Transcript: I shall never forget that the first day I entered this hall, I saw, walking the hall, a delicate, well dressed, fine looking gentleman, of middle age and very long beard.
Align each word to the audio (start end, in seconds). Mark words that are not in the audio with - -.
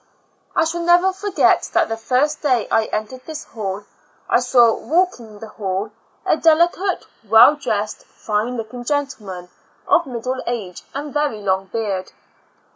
I 0.55 0.63
shall 0.65 0.81
never 0.81 1.13
forget 1.13 1.69
that 1.73 1.87
the 1.87 1.95
first 1.95 2.41
day 2.41 2.67
I 2.71 2.85
entered 2.85 3.27
this 3.27 3.43
hall, 3.43 3.83
I 4.27 4.39
saw, 4.39 4.73
walking 4.75 5.37
the 5.37 5.47
hall, 5.49 5.91
a 6.25 6.35
delicate, 6.37 7.05
well 7.23 7.53
dressed, 7.55 8.05
fine 8.05 8.57
looking 8.57 8.83
gentleman, 8.83 9.49
of 9.87 10.07
middle 10.07 10.41
age 10.47 10.81
and 10.95 11.13
very 11.13 11.41
long 11.43 11.65
beard. 11.67 12.13